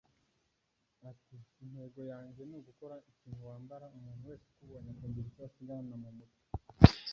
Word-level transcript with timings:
Ati” 1.09 1.35
Intego 1.63 1.99
yanjye 2.11 2.41
ni 2.45 2.55
ugukora 2.59 2.95
ikintu 3.11 3.41
wambara 3.49 3.85
umuntu 3.97 4.21
wese 4.29 4.45
ukubonye 4.49 4.89
akagira 4.95 5.27
icyo 5.29 5.41
asigarana 5.47 5.95
mu 6.03 6.09
mutwe 6.17 6.39